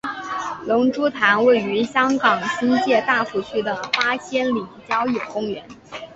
[0.65, 5.63] 龙珠潭位于香港新界大埔区的八仙岭郊野公园。